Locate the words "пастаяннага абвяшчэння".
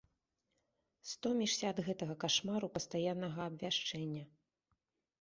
2.81-4.29